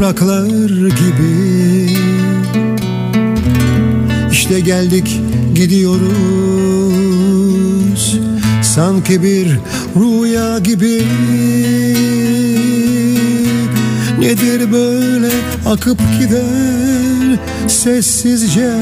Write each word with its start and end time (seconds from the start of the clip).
Yapraklar 0.00 0.88
gibi. 0.88 1.96
İşte 4.32 4.60
geldik 4.60 5.20
gidiyoruz. 5.54 6.10
Sanki 8.62 9.22
bir 9.22 9.46
rüya 9.96 10.58
gibi. 10.58 11.06
Nedir 14.18 14.72
böyle 14.72 15.30
akıp 15.66 15.98
giden 16.20 17.38
sessizce? 17.68 18.74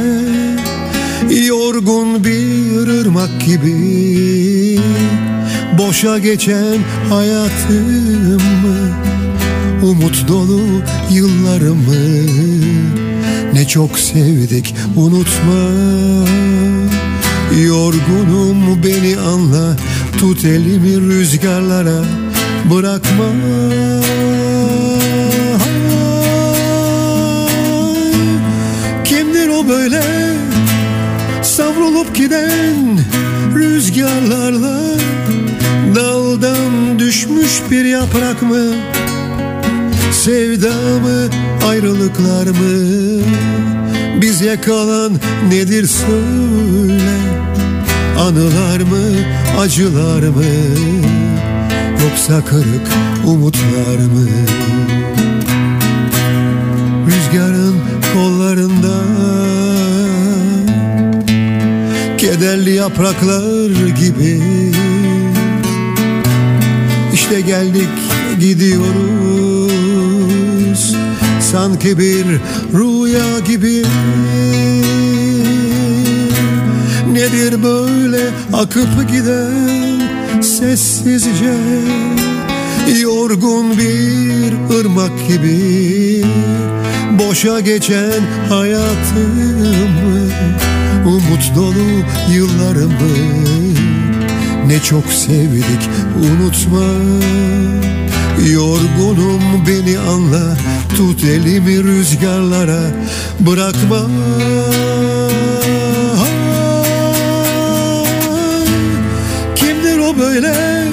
Yorgun 1.46 2.24
bir 2.24 3.00
ırmak 3.00 3.40
gibi. 3.46 4.80
Boşa 5.78 6.18
geçen 6.18 6.78
hayatımı 7.10 9.07
Umut 9.82 10.28
dolu 10.28 10.60
yıllarımı. 11.10 12.26
Ne 13.52 13.68
çok 13.68 13.98
sevdik 13.98 14.74
unutma. 14.96 15.70
Yorgunum 17.66 18.82
beni 18.84 19.16
anla 19.18 19.76
Tut 20.18 20.44
elimi 20.44 21.00
rüzgarlara 21.00 22.04
Bırakma. 22.70 23.24
Kimdir 29.04 29.48
o 29.48 29.68
böyle 29.68 30.02
Savrulup 31.42 32.16
giden 32.16 32.98
rüzgarlarla? 33.54 34.80
Daldan 35.94 36.98
düşmüş 36.98 37.62
bir 37.70 37.84
yaprak 37.84 38.42
mı 38.42 38.64
Sevda 40.28 40.98
mı 41.00 41.28
ayrılıklar 41.68 42.46
mı? 42.46 43.22
Bize 44.22 44.60
kalan 44.60 45.12
nedir 45.48 45.86
söyle. 45.86 47.18
Anılar 48.18 48.80
mı 48.80 49.04
acılar 49.58 50.22
mı? 50.22 50.44
Yoksa 52.02 52.44
kırık 52.44 52.88
umutlar 53.26 53.98
mı? 53.98 54.28
Rüzgarın 57.06 57.76
kollarında 58.14 58.98
Kederli 62.18 62.74
yapraklar 62.74 63.86
gibi. 63.86 64.42
İşte 67.12 67.40
geldik 67.40 67.88
gidiyoruz 68.40 69.47
Sanki 71.52 71.98
bir 71.98 72.24
rüya 72.74 73.38
gibi. 73.46 73.82
Nedir 77.12 77.62
böyle 77.62 78.20
akıp 78.52 79.10
giden 79.12 80.00
sessizce 80.42 81.54
Yorgun 83.00 83.78
bir 83.78 84.78
ırmak 84.80 85.28
gibi? 85.28 86.24
Boşa 87.18 87.60
geçen 87.60 88.22
hayatımı 88.48 90.28
Umut 91.06 91.56
dolu 91.56 92.04
yıllarımı 92.32 93.16
Ne 94.66 94.82
çok 94.82 95.06
sevdik 95.06 95.90
unutma 96.16 96.88
Yorgunum 98.46 99.42
beni 99.68 99.98
anla. 99.98 100.56
Tut 100.96 101.24
elimi 101.24 101.84
rüzgarlara. 101.84 102.80
Bırakma. 103.40 104.00
Kimdir 109.56 109.98
o 109.98 110.18
böyle? 110.18 110.84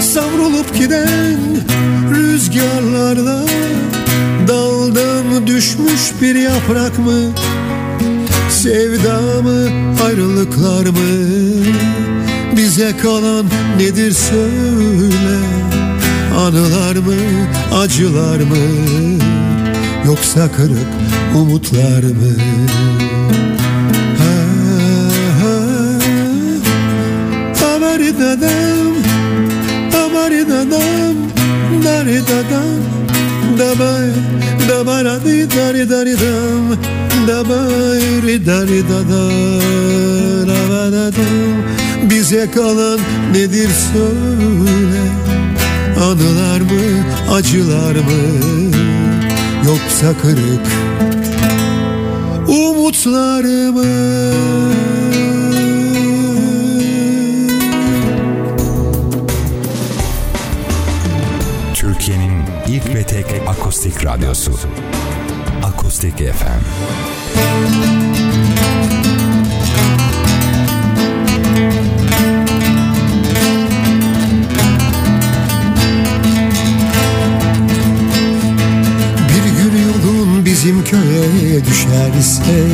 Savrulup 0.00 0.78
giden 0.78 1.38
Rüzgarlarla. 2.14 3.42
Daldan 4.48 5.46
düşmüş 5.46 6.12
bir 6.22 6.34
yaprak 6.34 6.98
mı? 6.98 7.32
Sevda 8.50 9.42
mı 9.42 9.68
ayrılıklar 10.04 10.86
mı? 10.86 11.36
Bize 12.56 12.96
kalan 13.02 13.46
nedir 13.78 14.12
söyle 14.12 15.38
Anılar 16.36 16.96
mı 16.96 17.14
acılar 17.74 18.40
mı 18.40 18.56
Yoksa 20.06 20.52
kırık 20.52 20.86
umutlar 21.34 22.02
mı. 22.02 22.36
Amari 28.06 28.12
dadam 28.18 28.94
Amari 30.04 30.48
dadam 30.48 31.16
Dari 31.84 32.20
dadam 32.28 32.80
Dabay 33.58 34.10
Dabaradi 34.68 35.50
dari 35.50 35.90
dari 35.90 36.14
dam 36.14 36.76
Dabay 37.28 38.46
dari 38.46 38.82
dada 38.88 39.24
Dabadadam 40.48 42.10
Bize 42.10 42.50
kalan 42.50 43.00
nedir 43.32 43.70
söyle 43.92 45.25
Anılar 46.00 46.60
mı 46.60 47.04
acılar 47.30 47.94
mı 47.94 48.70
Yoksa 49.66 50.18
kırık 50.22 50.66
umutlar 52.48 53.44
mı 53.70 54.32
Türkiye'nin 61.74 62.42
ilk 62.68 62.94
ve 62.94 63.02
tek 63.02 63.26
akustik 63.46 64.04
radyosu. 64.04 64.52
Akustik 65.62 66.16
FM. 66.16 66.62
Bir 68.00 68.05
bizim 80.66 80.84
köye 80.84 81.64
düşerse 81.64 82.66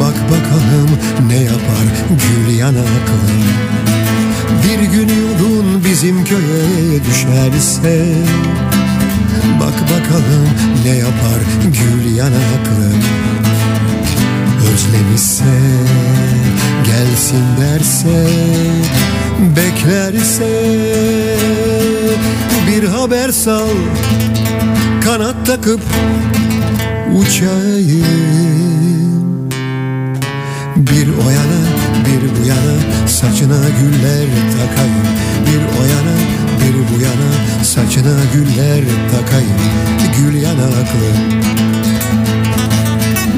Bak 0.00 0.14
bakalım 0.30 0.90
ne 1.26 1.36
yapar 1.36 1.86
gül 2.10 2.54
yanaklı 2.54 3.30
Bir 4.64 4.82
gün 4.84 5.08
yolun 5.08 5.84
bizim 5.84 6.24
köye 6.24 7.04
düşerse 7.04 8.06
Bak 9.60 9.74
bakalım 9.82 10.48
ne 10.84 10.96
yapar 10.96 11.40
gül 11.64 12.16
yanaklı 12.16 12.90
Özlemişse 14.72 15.44
gelsin 16.86 17.44
derse 17.60 18.26
Beklerse 19.56 20.48
bir 22.68 22.84
haber 22.84 23.30
sal 23.30 23.68
kanat 25.10 25.46
takıp 25.46 25.80
uçayım. 27.16 28.10
Bir 30.76 31.08
o 31.08 31.30
yana 31.30 31.60
bir 32.06 32.22
bu 32.36 32.46
yana 32.48 33.06
saçına 33.08 33.56
güller 33.80 34.28
takayım. 34.56 35.06
Bir 35.46 35.62
o 35.78 35.82
yana 35.84 36.16
bir 36.60 36.74
bu 36.90 36.96
yana 37.02 37.30
saçına 37.64 38.16
güller 38.34 38.84
takayım. 39.10 39.60
Gül 40.16 40.42
yanaklı. 40.42 41.08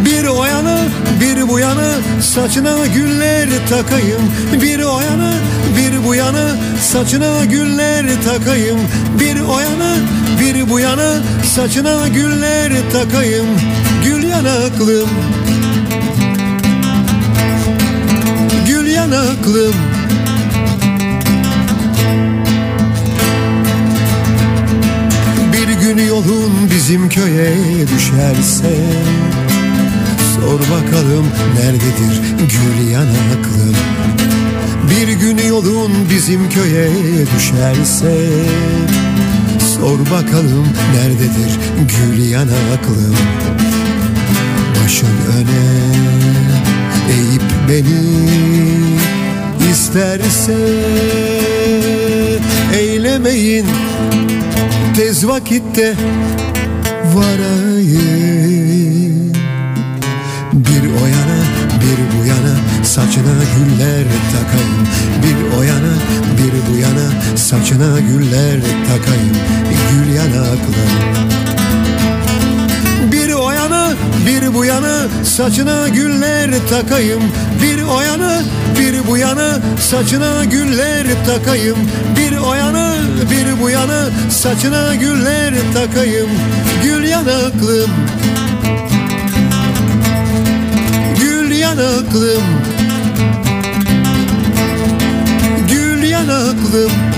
Bir 0.05 0.25
o 0.25 0.45
yana 0.45 0.79
bir 1.21 1.49
bu 1.49 1.59
yana 1.59 1.91
saçına 2.21 2.87
güller 2.87 3.49
takayım. 3.69 4.23
Bir 4.63 4.81
o 4.83 5.01
yana 5.01 5.33
bir 5.77 6.05
bu 6.07 6.15
yana 6.15 6.57
saçına 6.81 7.45
güller 7.45 8.07
takayım. 8.25 8.79
Bir 9.21 9.41
o 9.41 9.61
yana 9.61 9.97
bir 10.43 10.71
bu 10.71 10.81
yana 10.81 11.23
saçına 11.55 12.09
güller 12.09 12.73
takayım 12.93 13.47
Gül 14.05 14.23
yanaklım. 14.23 15.09
Gül 18.67 18.87
yanaklım. 18.87 19.75
Bir 25.53 25.69
gün 25.69 26.07
yolun 26.07 26.53
bizim 26.75 27.09
köye 27.09 27.55
düşerse 27.97 28.77
Sor 30.35 30.61
bakalım 30.61 31.27
nerededir 31.55 32.23
gül 32.39 32.91
yanaklım. 32.91 33.77
Bir 34.91 35.09
gün 35.09 35.49
yolun 35.49 35.93
bizim 36.11 36.49
köye 36.49 36.91
düşerse 37.37 38.17
Sor 39.83 39.99
bakalım 39.99 40.69
nerededir 40.95 41.59
gül 41.79 42.31
yanaklım 42.31 43.17
Başın 44.85 45.09
öne 45.39 45.93
eğip 47.11 47.43
beni 47.69 48.23
isterse 49.73 50.57
eylemeyin. 52.75 53.67
Tez 54.97 55.29
vakitte 55.29 55.95
varayım 57.15 58.12
saçına 62.93 63.33
güller 63.57 64.05
takayım. 64.33 64.89
Bir 65.23 65.57
o 65.59 65.63
yana 65.63 65.93
bir 66.39 66.73
bu 66.73 66.79
yana 66.79 67.37
saçına 67.37 68.01
güller 68.01 68.61
takayım. 68.61 69.37
Gül 69.91 70.15
yanaklı. 70.15 70.83
Bir 73.13 73.33
o 73.33 73.51
yana 73.51 73.93
bir 74.27 74.55
bu 74.55 74.65
yana 74.65 75.09
saçına 75.25 75.89
güller 75.89 76.51
takayım. 76.71 77.23
Bir 77.63 77.83
o 77.83 78.01
yana 78.01 78.43
bir 78.79 79.09
bu 79.09 79.17
yana 79.17 79.59
saçına 79.81 80.45
güller 80.45 81.07
takayım. 81.27 81.79
Bir 82.17 82.37
o 82.37 82.55
yana 82.55 82.95
bir 83.31 83.63
bu 83.63 83.71
yana 83.71 84.09
saçına 84.31 84.95
güller 84.95 85.55
takayım. 85.75 86.31
Gül 86.83 87.05
yanaklım. 87.05 87.91
Gül 91.21 91.51
yanaklım 91.51 92.72
yanaklım 96.73 97.12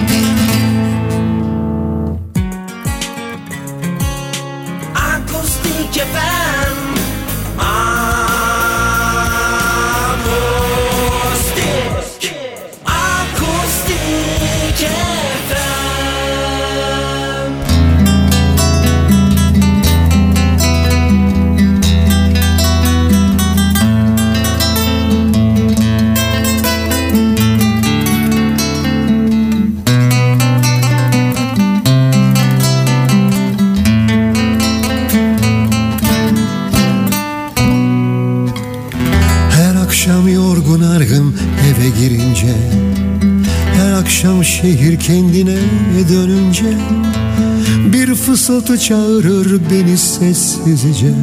fısıltı 48.44 48.78
çağırır 48.78 49.60
beni 49.70 49.98
sessizce. 49.98 51.14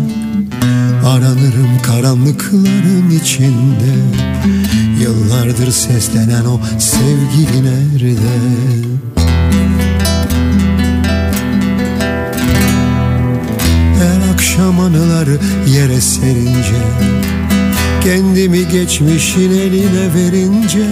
Aranırım 1.06 1.82
karanlıkların 1.84 3.10
içinde. 3.24 3.94
Yıllardır 5.02 5.72
seslenen 5.72 6.46
o 6.46 6.60
sevgili 6.80 7.66
nerede? 7.66 8.18
Her 14.00 14.34
akşam 14.34 14.80
anılar 14.80 15.28
yere 15.68 16.02
serince 16.02 16.82
Kendimi 18.04 18.68
geçmişin 18.68 19.52
eline 19.52 20.16
verince 20.16 20.88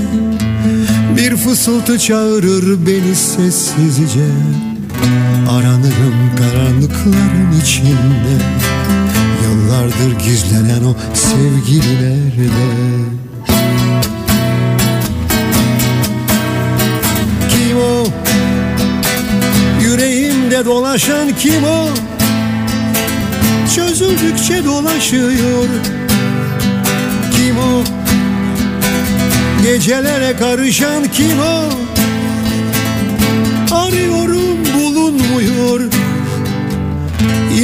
Bir 1.18 1.36
fısıltı 1.36 2.00
çağırır 2.00 2.88
beni 2.88 3.16
sessizce 3.16 4.30
Aranırım 5.50 6.36
karanlıkların 6.38 7.62
içinde 7.62 8.44
Yıllardır 9.44 10.20
gizlenen 10.26 10.84
o 10.84 10.96
sevgili 11.14 11.96
nerede? 11.96 12.50
Kim 17.50 17.78
o? 17.78 18.06
Yüreğimde 19.82 20.66
dolaşan 20.66 21.36
kim 21.40 21.64
o? 21.64 21.88
Çözüldükçe 23.76 24.66
dolaşıyor 24.66 25.32
kim 27.32 27.58
o? 27.58 27.84
Gecelere 29.64 30.38
karışan 30.38 31.04
kim 31.14 31.40
o? 31.40 31.79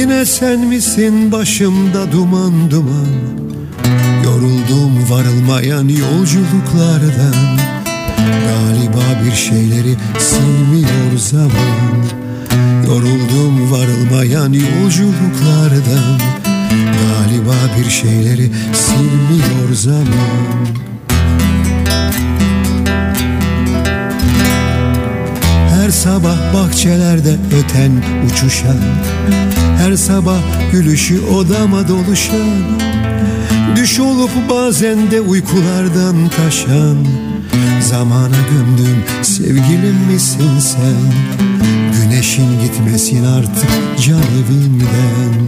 Yine 0.06 0.26
sen 0.26 0.60
misin 0.60 1.32
başımda 1.32 2.12
duman 2.12 2.70
duman? 2.70 3.06
Yoruldum 4.24 5.10
varılmayan 5.10 5.88
yolculuklardan. 5.88 7.58
Galiba 8.46 9.24
bir 9.24 9.36
şeyleri 9.36 9.96
silmiyor 10.18 11.16
zaman. 11.16 12.04
Yoruldum 12.86 13.72
varılmayan 13.72 14.52
yolculuklardan. 14.52 16.20
Galiba 16.74 17.56
bir 17.78 17.90
şeyleri 17.90 18.50
silmiyor 18.72 19.72
zaman 19.72 20.85
sabah 26.06 26.54
bahçelerde 26.54 27.36
öten 27.58 27.92
uçuşan 28.26 28.78
Her 29.78 29.96
sabah 29.96 30.40
gülüşü 30.72 31.20
odama 31.20 31.88
doluşan 31.88 32.48
Düş 33.76 34.00
olup 34.00 34.30
bazen 34.50 35.10
de 35.10 35.20
uykulardan 35.20 36.16
taşan 36.36 37.06
Zamana 37.80 38.36
gömdüm 38.50 39.04
sevgilim 39.22 39.96
misin 40.12 40.58
sen? 40.58 41.12
Güneşin 41.92 42.60
gitmesin 42.60 43.24
artık 43.24 43.70
can 44.06 44.18
evimden. 44.18 45.46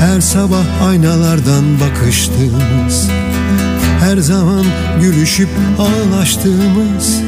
Her 0.00 0.20
sabah 0.20 0.88
aynalardan 0.88 1.64
bakıştığımız 1.80 3.08
Her 4.12 4.18
zaman 4.18 4.64
gülüşüp 5.00 5.48
ağlaştığımız 5.78 7.20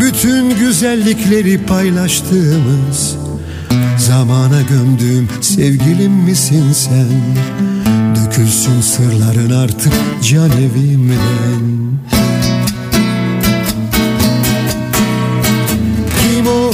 Bütün 0.00 0.58
güzellikleri 0.58 1.62
paylaştığımız 1.62 3.16
Zamana 3.98 4.62
gömdüğüm 4.62 5.28
sevgilim 5.40 6.12
misin 6.12 6.72
sen 6.72 7.08
Dökülsün 8.16 8.80
sırların 8.80 9.50
artık 9.50 9.92
can 10.22 10.50
evimden 10.50 11.90
Kim 16.22 16.46
o? 16.46 16.72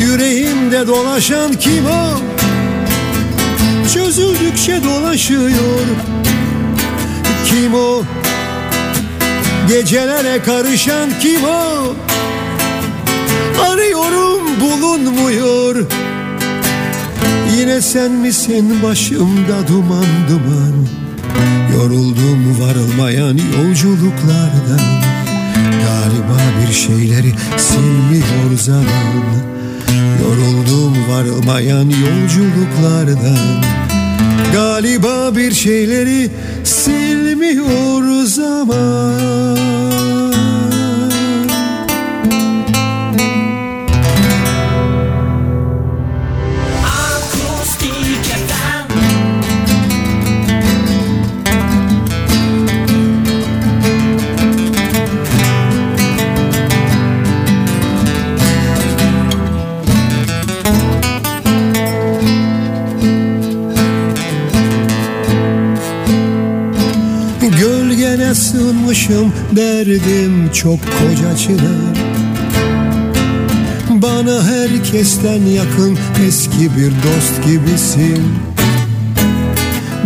Yüreğimde 0.00 0.86
dolaşan 0.86 1.52
kim 1.52 1.86
o? 1.86 2.20
Çözüldükçe 3.94 4.84
dolaşıyor 4.84 5.50
Kim 7.46 7.74
o? 7.74 8.02
Gecelere 9.68 10.42
karışan 10.42 11.10
kim 11.20 11.44
o? 11.44 11.94
Arıyorum 13.70 14.60
bulunmuyor. 14.60 15.86
Yine 17.58 17.80
sen 17.80 18.12
misin 18.12 18.82
başımda 18.82 19.68
duman 19.68 20.06
duman? 20.28 20.86
Yoruldum 21.74 22.60
varılmayan 22.60 23.38
yolculuklardan. 23.58 24.80
Galiba 25.84 26.38
bir 26.60 26.74
şeyleri 26.74 27.34
silmiyor 27.56 28.58
zaman. 28.58 29.40
Yoruldum 30.22 30.96
varılmayan 31.10 31.90
yolculuklardan. 31.90 33.64
Galiba 34.52 35.36
bir 35.36 35.52
şeyleri 35.52 36.30
silmiyor 37.40 38.24
zaman 38.24 39.89
başım 68.90 69.32
derdim 69.56 70.52
çok 70.52 70.78
koca 70.80 71.36
çınar 71.36 71.96
Bana 73.90 74.44
herkesten 74.44 75.42
yakın 75.46 75.98
eski 76.26 76.76
bir 76.76 76.90
dost 76.90 77.46
gibisin. 77.46 78.22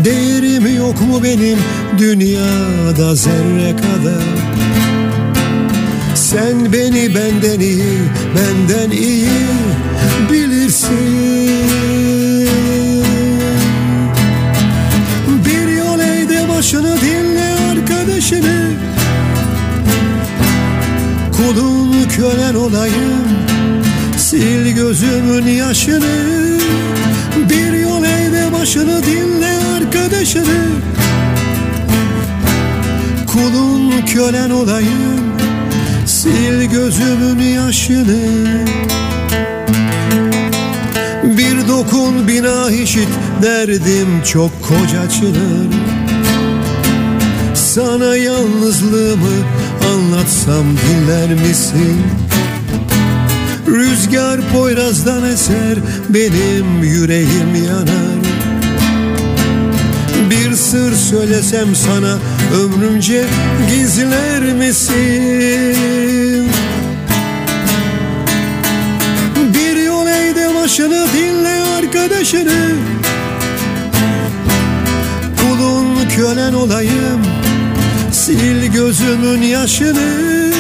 Değerim 0.04 0.76
yok 0.76 1.00
mu 1.00 1.22
benim 1.22 1.58
dünyada 1.98 3.14
zerre 3.14 3.76
kadar? 3.76 4.24
Sen 6.14 6.72
beni 6.72 7.14
benden 7.14 7.60
iyi, 7.60 7.98
benden 8.36 8.90
iyi 8.90 9.28
bilirsin. 10.32 10.98
Bir 15.46 15.68
yol 15.76 16.00
eğde 16.00 16.48
başını 16.48 16.96
dinle 17.00 17.54
arkadaşını 17.70 18.53
Kulun 21.44 22.08
kölen 22.16 22.54
olayım 22.54 23.24
Sil 24.26 24.64
gözümün 24.74 25.46
yaşını. 25.46 26.58
Bir 27.50 27.72
yol 27.72 28.04
eğde 28.04 28.52
başını 28.52 29.02
dinle 29.02 29.58
arkadaşını. 29.76 30.66
Kulun 33.26 34.06
kölen 34.06 34.50
olayım 34.50 35.34
Sil 36.16 36.58
gözümün 36.72 37.40
yaşını. 37.40 38.18
Bir 41.24 41.68
dokun 41.68 42.28
bina 42.28 42.70
işit 42.70 43.08
derdim 43.42 44.22
çok 44.32 44.50
koca 44.62 45.10
çınar 45.10 45.68
Sana 47.54 48.16
yalnızlığımı 48.16 49.63
anlatsam 49.92 50.64
dinler 50.64 51.34
misin? 51.34 52.02
Rüzgar 53.66 54.40
Poyraz'dan 54.52 55.24
eser 55.24 55.78
benim 56.08 56.82
yüreğim 56.82 57.54
yanar 57.68 58.24
Bir 60.30 60.56
sır 60.56 60.96
söylesem 60.96 61.74
sana 61.74 62.18
ömrümce 62.62 63.24
gizler 63.70 64.40
misin? 64.40 66.48
Bir 69.54 69.76
yol 69.76 70.06
eğde 70.06 70.54
başını 70.54 71.06
dinle 71.16 71.62
arkadaşını 71.78 72.70
Kulun 75.40 76.08
kölen 76.16 76.52
olayım 76.52 77.43
Sil 78.24 78.62
gözümün 78.72 79.42
yaşını 79.42 80.52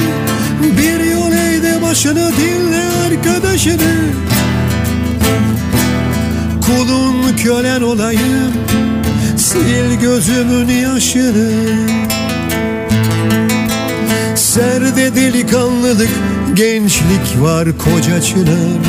Bir 0.78 1.10
yol 1.10 1.32
eğde 1.32 1.82
başını 1.82 2.30
dinle 2.36 2.82
arkadaşını. 3.06 3.94
Kulun 6.66 7.36
kölen 7.36 7.80
olayım 7.82 8.52
Sil 9.46 9.88
gözümün 10.00 10.68
yaşını. 10.68 11.50
Serde 14.36 15.14
delikanlılık 15.14 16.10
Gençlik 16.54 17.40
var 17.40 17.68
koca 17.78 18.22
çınar. 18.22 18.80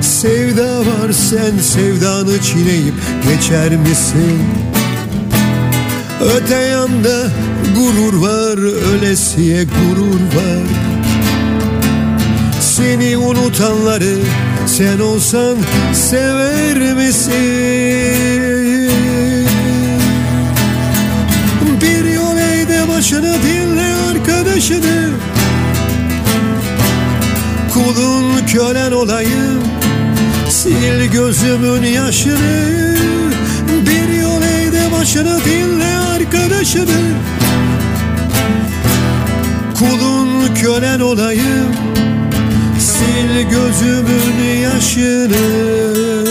Sevda 0.00 0.80
var 0.80 1.12
sen 1.12 1.58
sevdanı 1.58 2.42
çiğneyip 2.42 2.94
geçer 3.28 3.76
misin? 3.76 4.61
Öte 6.22 6.54
yanda 6.54 7.30
gurur 7.76 8.22
var 8.22 8.58
ölesiye 8.94 9.64
gurur 9.64 10.20
var. 10.20 10.66
Seni 12.60 13.16
unutanları 13.16 14.18
sen 14.66 14.98
olsan 14.98 15.56
sever 15.92 16.94
misin? 16.94 17.32
Bir 21.80 22.04
yol 22.14 22.38
eğde 22.38 22.88
başını 22.88 23.34
dinle 23.42 23.94
arkadaşını. 24.10 25.10
Kulun 27.74 28.46
kölen 28.46 28.92
olayım 28.92 29.62
Sil 30.58 31.00
gözümün 31.12 31.82
yaşını 31.82 32.92
başını 35.02 35.44
dinle 35.44 35.98
arkadaşını. 35.98 37.00
Kulun 39.78 40.54
kölen 40.54 41.00
olayım. 41.00 41.76
Sil 42.88 43.34
gözümün 43.50 44.44
yaşını 44.62 46.21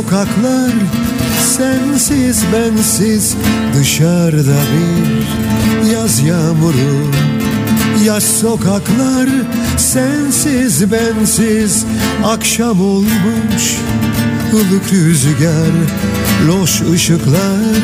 sokaklar 0.00 0.72
sensiz 1.56 2.44
bensiz 2.52 3.34
Dışarıda 3.74 4.56
bir 4.72 5.90
yaz 5.92 6.20
yağmuru. 6.20 7.10
Yaz 8.04 8.24
sokaklar 8.24 9.28
sensiz 9.76 10.92
bensiz 10.92 11.84
Akşam 12.24 12.80
olmuş 12.80 13.76
ılık 14.52 14.92
rüzgar 14.92 15.72
Loş 16.48 16.82
ışıklar 16.82 17.76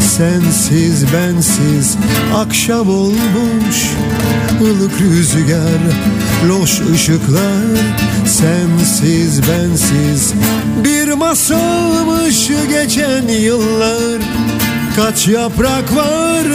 sensiz 0.00 1.04
bensiz 1.12 1.96
Akşam 2.36 2.88
olmuş 2.88 3.90
ılık 4.60 5.00
rüzgar 5.00 5.80
Loş 6.48 6.80
ışıklar 6.94 7.64
sensiz 8.26 9.40
bensiz 9.48 10.32
Bir 10.84 11.03
masalmış 11.16 12.48
geçen 12.68 13.28
yıllar. 13.28 14.22
Kaç 14.96 15.28
yaprak 15.28 15.96
var 15.96 16.46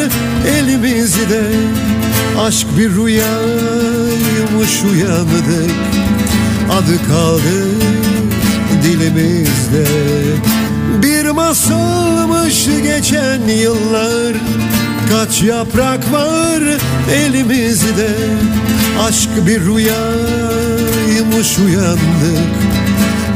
elimizde. 0.47 1.41
Aşk 2.39 2.67
bir 2.77 2.89
rüyaymış 2.95 3.23
uyandık 4.91 5.71
Adı 6.71 7.07
kaldı 7.07 7.65
dilimizde. 8.83 9.85
Bir 11.03 11.29
masalmış 11.29 12.65
geçen 12.83 13.41
yıllar. 13.47 14.35
Kaç 15.11 15.41
yaprak 15.41 16.11
var 16.11 16.61
elimizde. 17.13 18.09
Aşk 19.07 19.29
bir 19.47 19.61
rüyaymış 19.61 21.57
uyandık 21.59 22.78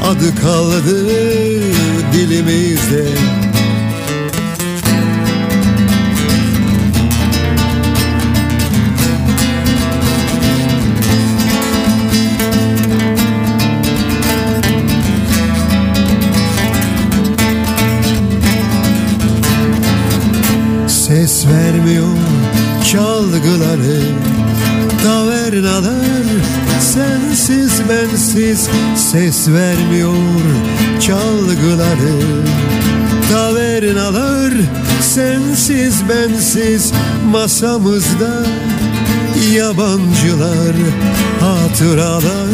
Adı 0.03 0.36
kaldı 0.36 1.10
dilimizde 2.13 3.07
bensiz 28.33 28.69
Ses 28.95 29.49
vermiyor 29.49 30.15
çalgıları. 30.99 32.19
Tavernalar 33.31 34.53
sensiz 35.01 36.09
bensiz 36.09 36.93
Masamızda. 37.31 38.45
Yabancılar, 39.53 40.75
hatıralar 41.39 42.49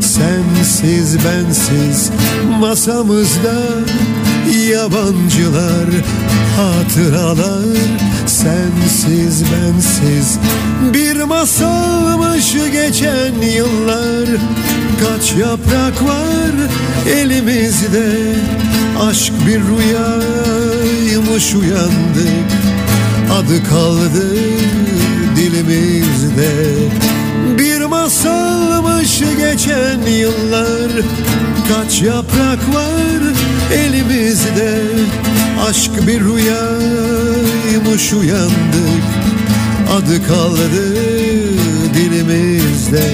Sensiz 0.00 1.18
bensiz 1.24 2.10
masamızda 2.60 3.54
Yabancılar, 4.70 5.88
hatıralar 6.56 7.76
Sensiz 8.26 9.44
bensiz. 9.44 10.38
Bir 10.94 11.22
masalmış 11.22 12.52
geçen 12.72 13.34
yıllar 13.56 14.28
Kaç 15.00 15.32
yaprak 15.32 16.02
var 16.02 16.52
elimizde. 17.08 18.34
Aşk 19.00 19.32
bir 19.46 19.60
rüyaymış 19.60 21.54
uyandık 21.54 22.50
Adı 23.32 23.64
kaldı 23.70 24.36
dilimizde 25.36 26.52
masalmış 28.04 29.18
geçen 29.18 30.00
yıllar. 30.00 30.90
Kaç 31.68 32.02
yaprak 32.02 32.74
var 32.74 33.22
elimizde. 33.74 34.82
Aşk 35.68 36.06
bir 36.06 36.20
rüyaymış 36.20 38.12
uyandık. 38.12 39.04
Adı 39.96 40.26
kaldı 40.26 40.94
dilimizde 41.94 43.04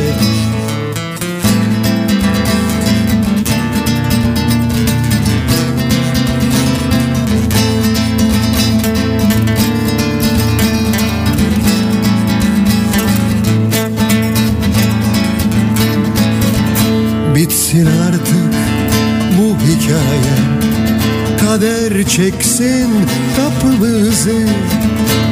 çeksin 22.21 22.91
kapımızı. 23.37 24.47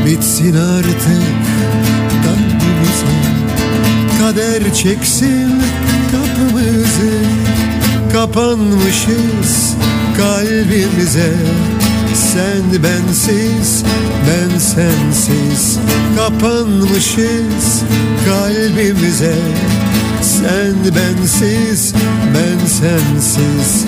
Bitsin 0.07 0.54
artık 0.57 1.23
kalbimize 2.25 3.07
Kader 4.21 4.75
çeksin 4.75 5.62
kapımızı. 6.11 7.12
Kapanmışız 8.12 9.75
kalbimize. 10.16 11.33
Sen 12.14 12.83
bensiz 12.83 13.85
ben 14.29 14.59
sensiz. 14.59 15.79
Kapanmışız 16.16 17.83
kalbimize. 18.27 19.37
Sen 20.22 20.74
bensiz, 20.96 21.94
ben 22.35 22.66
sensiz. 22.66 23.87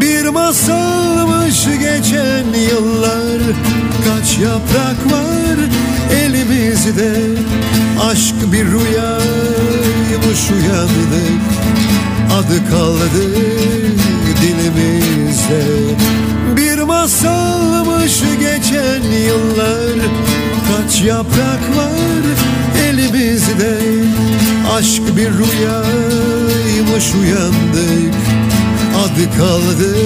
Bir 0.00 0.11
masalmış 0.32 1.64
geçen 1.64 2.44
yıllar. 2.70 3.40
Kaç 4.08 4.38
yaprak 4.38 5.12
var 5.12 5.56
elimizde. 6.24 7.16
Aşk 8.10 8.34
bir 8.52 8.66
rüyaymış 8.66 10.50
uyandık 10.50 11.42
Adı 12.38 12.70
kaldı 12.70 13.34
dilimizde. 14.42 15.62
Bir 16.56 16.78
masalmış 16.82 18.20
geçen 18.40 19.02
yıllar. 19.02 19.98
Kaç 20.68 21.02
yaprak 21.02 21.76
var 21.76 22.24
elimizde. 22.88 23.78
Aşk 24.74 25.16
bir 25.16 25.30
rüyaymış 25.30 27.14
uyandık 27.14 28.14
Adı 29.02 29.36
kaldı 29.38 29.96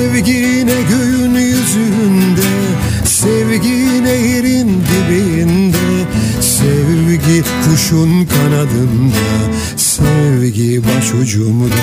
Sevgine 0.00 0.82
göğün 0.90 1.34
yüzünde 1.34 2.50
Sevgine 3.04 4.10
yerin 4.10 4.68
dibinde 4.68 6.06
Sevgi 6.40 7.42
kuşun 7.64 8.26
kanadında 8.26 9.52
Sevgi 9.76 10.82
başucumda 10.84 11.76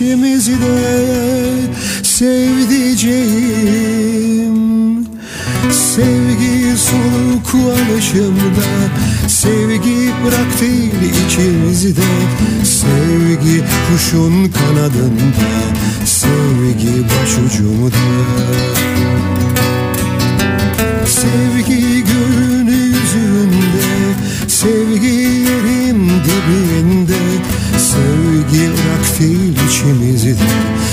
değil 0.00 0.10
içimizde 0.10 0.56
sevdiceğim. 2.02 3.14
Sevgi 5.70 6.78
soluk 6.78 7.54
alışımda 7.54 8.70
Sevgi 9.28 10.12
bırak 10.24 10.60
değil 10.60 11.12
içimizde. 11.26 12.10
Sevgi 12.64 13.64
kuşun 13.88 14.52
kanadında 14.52 15.50
Sevgi 16.04 17.04
başucumda. 17.04 18.06
Sevgi 21.06 22.04
göğün 22.04 22.66
yüzünde 22.66 23.88
Sevgi 24.48 25.06
yerin 25.06 26.00
dibinde. 26.08 27.22
Sevgi 27.78 28.83
değil 29.20 29.56
içimizde 29.68 30.34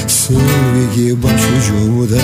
Sevgi 0.08 1.24
başucumda 1.24 2.22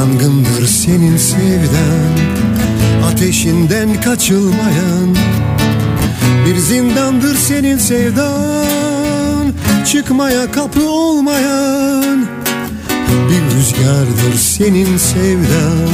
yangındır 0.00 0.66
senin 0.66 1.16
sevdan 1.16 2.12
Ateşinden 3.12 4.00
kaçılmayan. 4.00 5.16
Bir 6.46 6.56
zindandır 6.56 7.36
senin 7.36 7.78
sevdan 7.78 9.52
Çıkmaya 9.86 10.52
kapı 10.52 10.90
olmayan. 10.90 12.26
Bir 13.08 13.56
rüzgardır 13.56 14.38
senin 14.38 14.96
sevdan 14.96 15.88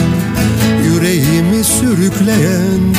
Yüreğimi 0.84 1.64
sürükleyen. 1.64 2.94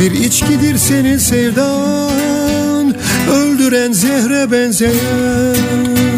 Bir 0.00 0.12
içkidir 0.12 0.78
senin 0.78 1.18
sevdan 1.18 2.94
Öldüren 3.30 3.92
zehre 3.92 4.52
benzeyen 4.52 6.09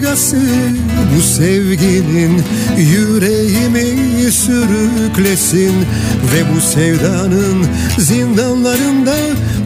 kasırgası 0.00 0.36
bu 1.16 1.22
sevginin 1.22 2.42
yüreğimi 2.76 4.32
sürüklesin 4.32 5.74
ve 6.34 6.54
bu 6.54 6.60
sevdanın 6.60 7.66
zindanlarında 7.98 9.16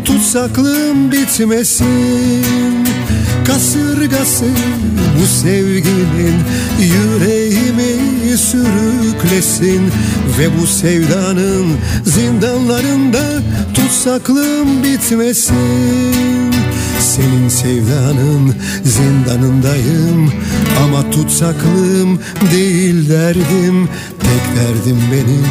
tutsaklığım 0.04 1.12
bitmesin. 1.12 2.86
Kasırgası 3.46 4.44
bu 5.20 5.26
sevginin 5.26 6.36
yüreğimi 6.78 8.38
sürüklesin 8.38 9.82
ve 10.38 10.60
bu 10.60 10.66
sevdanın 10.66 11.66
zindanlarında 12.04 13.42
tutsaklığım 13.74 14.82
bitmesin 14.84 16.52
senin 17.02 17.48
sevdanın 17.48 18.54
zindanındayım. 18.84 20.32
Ama 20.84 21.10
tutsaklığım 21.10 22.20
değil 22.52 23.08
derdim. 23.08 23.88
Tek 24.20 24.56
derdim 24.56 24.98
benim, 25.12 25.46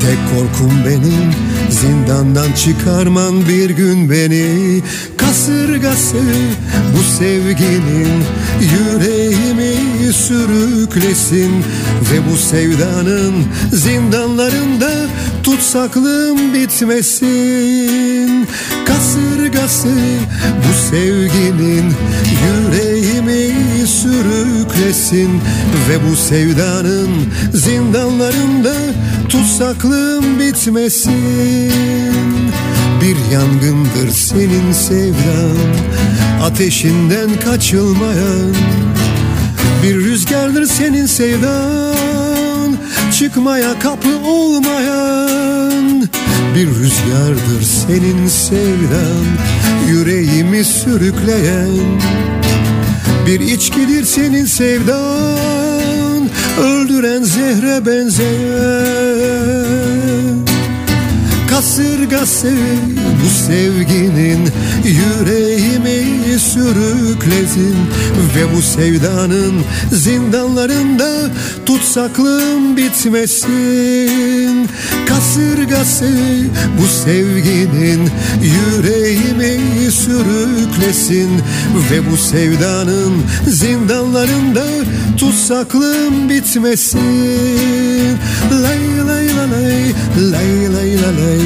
tek 0.00 0.18
korkum 0.30 0.72
benim. 0.86 1.32
Zindandan 1.70 2.52
çıkarman 2.52 3.48
bir 3.48 3.70
gün 3.70 4.10
beni. 4.10 4.82
Kasırgası 5.16 6.16
bu 6.96 7.18
sevginin 7.18 8.24
Yüreğimi 8.60 10.12
sürüklesin. 10.12 11.52
Ve 12.12 12.32
bu 12.32 12.36
sevdanın 12.36 13.34
zindanlarında 13.72 14.90
Tutsaklığım 15.46 16.54
bitmesin. 16.54 18.46
Kasırgası 18.86 19.88
bu 20.58 20.90
sevginin 20.90 21.94
Yüreğimi 22.42 23.54
sürüklesin. 23.86 25.40
Ve 25.88 26.10
bu 26.10 26.16
sevdanın 26.16 27.10
zindanlarında 27.52 28.74
Tutsaklığım 29.28 30.40
bitmesin. 30.40 31.72
Bir 33.00 33.32
yangındır 33.32 34.10
senin 34.12 34.72
sevdan 34.72 35.56
Ateşinden 36.42 37.30
kaçılmayan. 37.44 38.54
Bir 39.82 39.94
rüzgardır 39.94 40.66
senin 40.66 41.06
sevdan 41.06 42.15
Çıkmaya 43.18 43.78
kapı 43.78 44.18
olmayan 44.24 46.08
Bir 46.54 46.66
rüzgardır 46.66 47.62
senin 47.62 48.28
sevdan 48.28 49.26
Yüreğimi 49.88 50.64
sürükleyen 50.64 52.00
Bir 53.26 53.40
içkidir 53.40 54.04
senin 54.04 54.44
sevdan 54.44 56.28
Öldüren 56.60 57.22
zehre 57.22 57.86
benzeyen 57.86 59.06
kasırgası 61.56 62.52
bu 63.24 63.28
sevginin 63.46 64.48
yüreğimi 64.84 66.38
sürüklesin 66.38 67.76
ve 68.36 68.56
bu 68.56 68.62
sevdanın 68.62 69.54
zindanlarında 69.92 71.30
tutsaklığım 71.66 72.76
bitmesin. 72.76 74.68
Kasırgası 75.08 76.10
bu 76.80 76.86
sevginin 76.86 78.10
yüreğimi 78.42 79.90
sürüklesin 79.90 81.30
ve 81.90 82.10
bu 82.10 82.16
sevdanın 82.16 83.12
zindanlarında 83.46 84.66
tutsaklığım 85.16 86.28
bitmesin. 86.28 88.18
Lay 88.52 89.06
lay 89.08 89.36
lay 89.36 89.50
lay 89.50 89.92
lay 90.32 90.74
lay 90.74 91.02
lay 91.02 91.45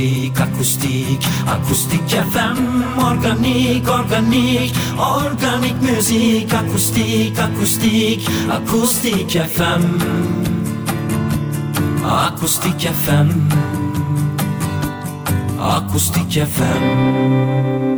akustik, 0.00 0.40
akustik, 0.40 1.20
akustik 1.46 2.08
FM 2.08 2.56
Organik, 2.98 3.88
organik, 3.88 4.72
organik 4.96 5.76
müzik 5.82 6.52
Akustik, 6.54 7.38
akustik, 7.38 8.20
akustik 8.48 9.30
FM 9.30 9.84
Akustik 12.04 12.80
FM 12.80 13.28
Akustik 15.58 16.32
FM 16.32 17.89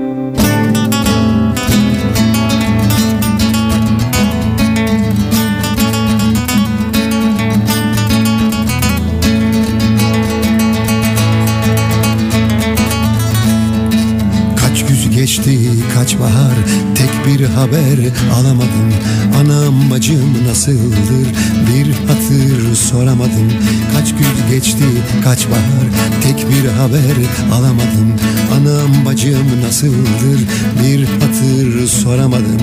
geçti 15.36 15.58
kaç 15.94 16.18
bahar? 16.18 16.56
Tek 16.94 17.26
bir 17.26 17.46
haber 17.46 17.98
alamadım. 18.34 18.94
Anam 19.40 19.90
bacım 19.90 20.34
nasıldır? 20.48 21.26
Bir 21.68 21.92
hatır 22.08 22.74
soramadım. 22.74 23.52
Kaç 23.96 24.10
gün 24.10 24.50
geçti 24.50 24.84
kaç 25.24 25.46
bahar? 25.50 25.86
Tek 26.22 26.46
bir 26.50 26.68
haber 26.68 27.16
alamadım. 27.54 28.14
Anam 28.54 29.06
bacım 29.06 29.62
nasıldır? 29.64 30.40
Bir 30.82 31.04
hatır 31.04 31.86
soramadım. 31.86 32.62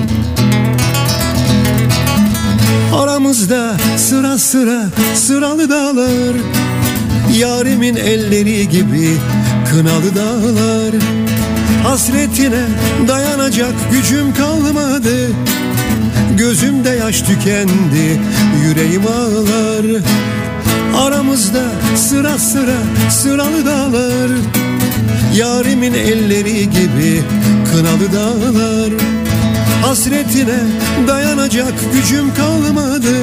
Aramızda 2.94 3.76
sıra 3.96 4.38
sıra 4.38 4.90
sıralı 5.14 5.70
dağlar. 5.70 6.36
Yarimin 7.38 7.96
elleri 7.96 8.68
gibi 8.68 9.16
kınalı 9.70 10.14
dağlar 10.14 10.94
Hasretine 11.84 12.64
dayanacak 13.08 13.72
gücüm 13.92 14.34
kalmadı. 14.34 15.30
Gözümde 16.36 16.88
yaş 16.88 17.20
tükendi 17.20 18.20
yüreğim 18.64 19.06
ağlar. 19.06 20.02
Aramızda 20.96 21.62
sıra 21.96 22.38
sıra 22.38 22.76
sıralı 23.10 23.66
dağlar. 23.66 24.30
Yarimin 25.34 25.94
elleri 25.94 26.70
gibi 26.70 27.22
kınalı 27.70 28.12
dağlar. 28.12 28.92
Hasretine 29.82 30.58
dayanacak 31.08 31.72
gücüm 31.92 32.34
kalmadı. 32.34 33.16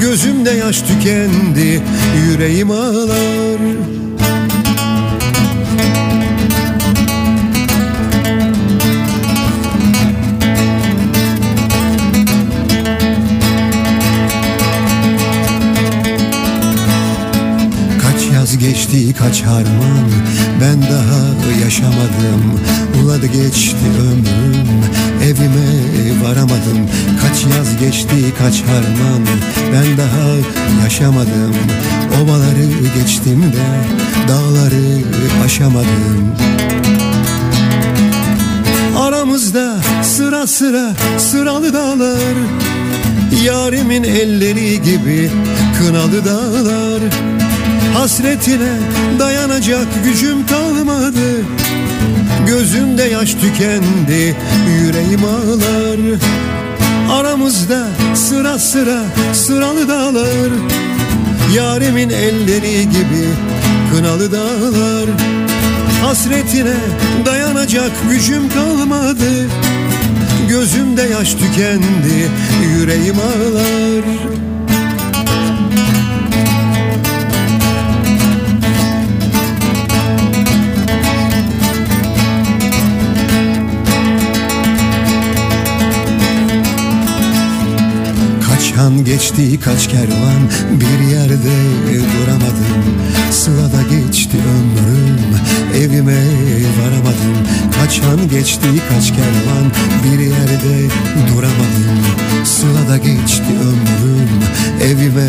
Gözümde 0.00 0.50
yaş 0.50 0.82
tükendi 0.82 1.82
yüreğim 2.28 2.70
ağlar 2.70 3.58
geçti 18.92 19.14
kaç 19.14 19.42
harman 19.42 20.10
Ben 20.60 20.82
daha 20.82 21.58
yaşamadım. 21.64 22.60
Uladı 23.02 23.26
geçti 23.26 23.76
ömrüm 24.00 24.68
Evime 25.24 26.24
varamadım. 26.24 26.88
Kaç 27.22 27.56
yaz 27.56 27.78
geçti 27.80 28.34
kaç 28.38 28.62
harman 28.62 29.26
Ben 29.72 29.98
daha 29.98 30.28
yaşamadım. 30.84 31.54
Ovaları 32.22 32.66
geçtim 32.98 33.42
de 33.42 33.64
Dağları 34.28 35.02
aşamadım. 35.44 36.34
Aramızda 38.98 39.76
sıra 40.02 40.46
sıra 40.46 40.92
sıralı 41.18 41.74
dağlar. 41.74 42.34
Yarimin 43.44 44.04
elleri 44.04 44.82
gibi 44.82 45.30
kınalı 45.78 46.24
dağlar 46.24 47.02
Hasretine 47.98 48.78
dayanacak 49.18 49.86
gücüm 50.04 50.46
kalmadı. 50.46 51.44
Gözümde 52.46 53.02
yaş 53.02 53.34
tükendi 53.34 54.36
yüreğim 54.68 55.24
ağlar. 55.24 55.98
Aramızda 57.10 57.88
sıra 58.14 58.58
sıra 58.58 59.02
sıralı 59.32 59.88
dağlar. 59.88 60.50
Yarimin 61.54 62.10
elleri 62.10 62.82
gibi 62.82 63.28
kınalı 63.92 64.32
dağlar. 64.32 65.08
Hasretine 66.02 66.76
dayanacak 67.26 67.92
gücüm 68.10 68.48
kalmadı. 68.48 69.48
Gözümde 70.48 71.02
yaş 71.02 71.34
tükendi 71.34 72.30
yüreğim 72.76 73.16
ağlar 73.18 74.47
Kaç 88.88 88.96
han 88.96 89.04
geçti 89.04 89.60
kaç 89.60 89.88
kervan 89.88 90.40
bir 90.70 91.06
yerde 91.12 91.54
duramadım. 91.92 92.84
Sılada 93.30 93.82
geçti 93.82 94.36
ömrüm 94.36 95.18
evime 95.76 96.22
varamadım. 96.80 97.46
Kaç 97.80 98.00
han 98.00 98.28
geçti 98.28 98.66
kaç 98.88 99.08
kervan 99.08 99.72
bir 100.04 100.18
yerde 100.18 100.88
duramadım. 101.34 101.98
Sılada 102.44 102.96
geçti 102.96 103.44
ömrüm 103.62 104.28
evime 104.82 105.28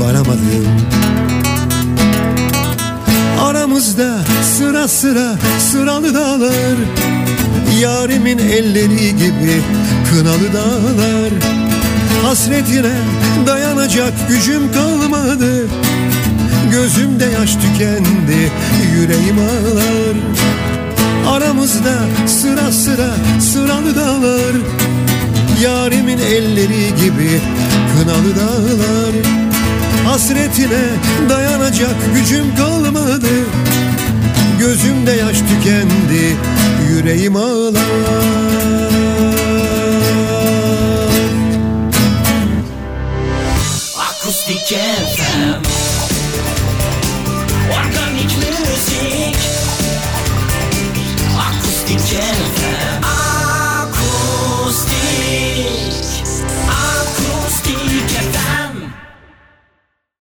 varamadım. 0.00 0.66
Aramızda 3.40 4.20
sıra 4.58 4.88
sıra 4.88 5.36
sıralı 5.58 6.14
dağlar. 6.14 6.76
Yarimin 7.80 8.38
elleri 8.38 9.16
gibi 9.16 9.62
kınalı 10.10 10.52
dağlar 10.54 11.32
Hasretine 12.22 12.92
dayanacak 13.46 14.12
gücüm 14.28 14.72
kalmadı. 14.72 15.68
Gözümde 16.70 17.24
yaş 17.24 17.54
tükendi 17.54 18.52
yüreğim 18.94 19.38
ağlar. 19.38 20.16
Aramızda 21.36 21.94
sıra 22.26 22.72
sıra 22.72 23.10
sıralı 23.40 23.96
dağlar. 23.96 24.56
Yarimin 25.62 26.18
elleri 26.18 26.94
gibi 27.04 27.40
kınalı 27.92 28.36
dağlar. 28.36 29.14
Hasretine 30.06 30.84
dayanacak 31.28 31.94
gücüm 32.14 32.56
kalmadı. 32.56 33.28
Gözümde 34.58 35.10
yaş 35.10 35.36
tükendi 35.38 36.36
yüreğim 36.90 37.36
ağlar 37.36 38.87
Akustik 44.68 44.78
FM 45.16 45.67